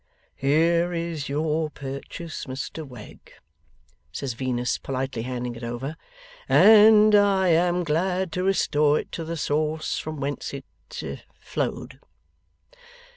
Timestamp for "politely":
4.79-5.21